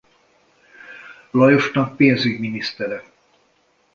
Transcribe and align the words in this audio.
Lajosnak 1.31 1.95
pénzügyminisztere. 1.95 3.03